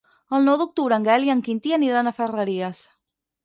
[0.37, 2.85] El nou d'octubre en Gaël i en Quintí aniran a Ferreries.